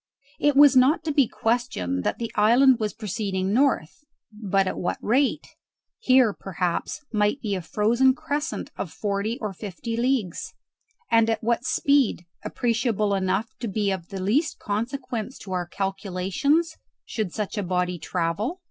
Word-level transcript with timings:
It 0.39 0.55
was 0.55 0.75
not 0.75 1.03
to 1.03 1.11
be 1.11 1.27
questioned 1.27 2.03
that 2.05 2.17
the 2.17 2.31
island 2.33 2.79
was 2.79 2.91
proceeding 2.91 3.53
north, 3.53 4.03
but 4.31 4.65
at 4.65 4.79
what 4.79 4.97
rate? 4.99 5.45
Here, 5.99 6.33
perhaps, 6.33 7.05
might 7.13 7.39
be 7.39 7.53
a 7.53 7.61
frozen 7.61 8.15
crescent 8.15 8.71
of 8.77 8.91
forty 8.91 9.37
or 9.39 9.53
fifty 9.53 9.95
leagues: 9.95 10.55
and 11.11 11.29
at 11.29 11.43
what 11.43 11.65
speed, 11.65 12.25
appreciable 12.43 13.13
enough 13.13 13.55
to 13.59 13.67
be 13.67 13.91
of 13.91 14.07
the 14.07 14.19
least 14.23 14.57
consequence 14.57 15.37
to 15.37 15.51
our 15.51 15.67
calculations, 15.67 16.77
should 17.05 17.31
such 17.31 17.55
a 17.55 17.61
body 17.61 17.99
travel? 17.99 18.59